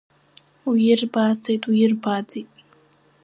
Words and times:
Уирбааӡеит, 0.69 1.63
уирбааӡеит! 1.69 2.49